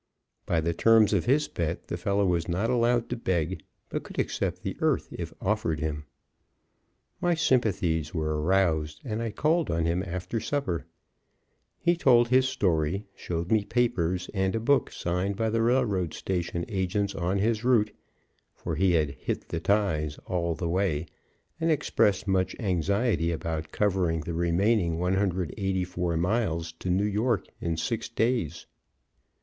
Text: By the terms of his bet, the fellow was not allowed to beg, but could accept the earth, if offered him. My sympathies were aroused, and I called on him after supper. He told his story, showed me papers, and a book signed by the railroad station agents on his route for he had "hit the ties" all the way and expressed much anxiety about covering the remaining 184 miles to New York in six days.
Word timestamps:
By 0.47 0.61
the 0.61 0.73
terms 0.73 1.13
of 1.13 1.25
his 1.25 1.47
bet, 1.47 1.87
the 1.89 1.95
fellow 1.95 2.25
was 2.25 2.47
not 2.49 2.71
allowed 2.71 3.07
to 3.11 3.15
beg, 3.15 3.61
but 3.87 4.01
could 4.01 4.17
accept 4.17 4.63
the 4.63 4.75
earth, 4.79 5.07
if 5.11 5.31
offered 5.39 5.79
him. 5.79 6.05
My 7.21 7.35
sympathies 7.35 8.11
were 8.11 8.41
aroused, 8.41 9.01
and 9.05 9.21
I 9.21 9.29
called 9.29 9.69
on 9.69 9.85
him 9.85 10.01
after 10.01 10.39
supper. 10.39 10.87
He 11.77 11.95
told 11.95 12.29
his 12.29 12.49
story, 12.49 13.05
showed 13.13 13.51
me 13.51 13.63
papers, 13.63 14.27
and 14.33 14.55
a 14.55 14.59
book 14.59 14.91
signed 14.91 15.35
by 15.35 15.51
the 15.51 15.61
railroad 15.61 16.15
station 16.15 16.65
agents 16.67 17.13
on 17.13 17.37
his 17.37 17.63
route 17.63 17.95
for 18.55 18.73
he 18.75 18.93
had 18.93 19.11
"hit 19.11 19.49
the 19.49 19.59
ties" 19.59 20.17
all 20.25 20.55
the 20.55 20.67
way 20.67 21.05
and 21.59 21.69
expressed 21.69 22.27
much 22.27 22.55
anxiety 22.59 23.31
about 23.31 23.71
covering 23.71 24.21
the 24.21 24.33
remaining 24.33 24.97
184 24.97 26.17
miles 26.17 26.71
to 26.71 26.89
New 26.89 27.05
York 27.05 27.45
in 27.59 27.77
six 27.77 28.09
days. 28.09 28.65